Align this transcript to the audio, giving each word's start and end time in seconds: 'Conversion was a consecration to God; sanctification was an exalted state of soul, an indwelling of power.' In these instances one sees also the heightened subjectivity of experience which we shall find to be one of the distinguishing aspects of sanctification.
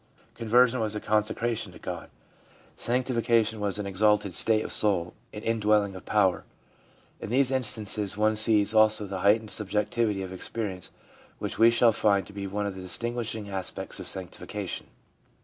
'Conversion 0.41 0.79
was 0.79 0.95
a 0.95 0.99
consecration 0.99 1.71
to 1.73 1.77
God; 1.77 2.09
sanctification 2.75 3.59
was 3.59 3.77
an 3.77 3.85
exalted 3.85 4.33
state 4.33 4.65
of 4.65 4.73
soul, 4.73 5.13
an 5.31 5.43
indwelling 5.43 5.93
of 5.95 6.05
power.' 6.07 6.43
In 7.19 7.29
these 7.29 7.51
instances 7.51 8.17
one 8.17 8.35
sees 8.35 8.73
also 8.73 9.05
the 9.05 9.19
heightened 9.19 9.51
subjectivity 9.51 10.23
of 10.23 10.33
experience 10.33 10.89
which 11.37 11.59
we 11.59 11.69
shall 11.69 11.91
find 11.91 12.25
to 12.25 12.33
be 12.33 12.47
one 12.47 12.65
of 12.65 12.73
the 12.73 12.81
distinguishing 12.81 13.47
aspects 13.47 13.99
of 13.99 14.07
sanctification. 14.07 14.87